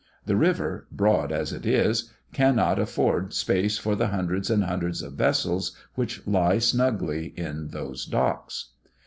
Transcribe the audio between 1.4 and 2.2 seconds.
it is,